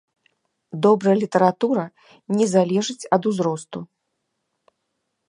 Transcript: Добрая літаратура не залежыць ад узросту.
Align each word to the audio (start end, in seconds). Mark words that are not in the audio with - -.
Добрая 0.85 1.13
літаратура 1.23 1.83
не 2.39 2.45
залежыць 2.55 3.07
ад 3.19 3.23
узросту. 3.33 3.79